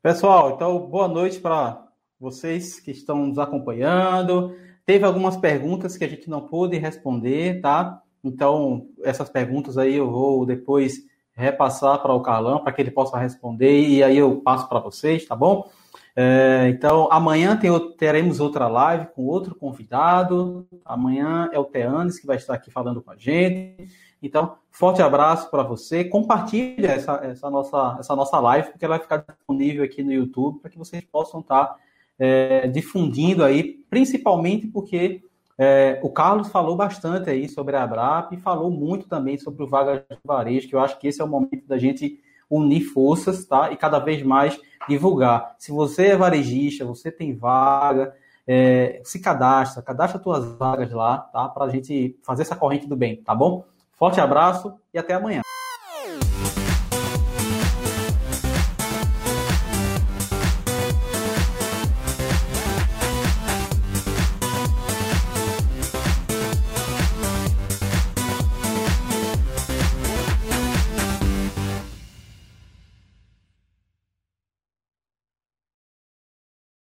[0.00, 1.84] Pessoal, então boa noite para
[2.18, 4.56] vocês que estão nos acompanhando.
[4.84, 8.02] Teve algumas perguntas que a gente não pôde responder, tá?
[8.22, 11.04] Então, essas perguntas aí eu vou depois
[11.34, 15.24] repassar para o Carlão para que ele possa responder e aí eu passo para vocês,
[15.24, 15.70] tá bom?
[16.14, 20.66] É, então, amanhã tem, teremos outra live com outro convidado.
[20.84, 23.88] Amanhã é o Teanes que vai estar aqui falando com a gente.
[24.22, 26.04] Então, forte abraço para você.
[26.04, 30.60] Compartilhe essa, essa, nossa, essa nossa live, porque ela vai ficar disponível aqui no YouTube
[30.60, 31.76] para que vocês possam estar
[32.18, 35.22] é, difundindo aí, principalmente porque
[35.58, 39.68] é, o Carlos falou bastante aí sobre a Abrap e falou muito também sobre o
[39.68, 43.44] Vaga de Varejo, que eu acho que esse é o momento da gente unir forças,
[43.44, 43.70] tá?
[43.72, 45.54] E cada vez mais divulgar.
[45.58, 48.14] Se você é varejista, você tem vaga,
[48.46, 51.48] é, se cadastra, cadastra suas vagas lá, tá?
[51.48, 53.64] Para a gente fazer essa corrente do bem, tá bom?
[53.92, 55.42] Forte abraço e até amanhã.